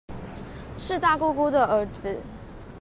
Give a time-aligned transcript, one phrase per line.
[0.79, 2.19] 是大姑姑的兒子